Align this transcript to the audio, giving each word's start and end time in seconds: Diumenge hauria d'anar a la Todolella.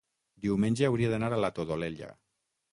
Diumenge 0.45 0.87
hauria 0.89 1.11
d'anar 1.13 1.31
a 1.37 1.41
la 1.45 1.53
Todolella. 1.61 2.13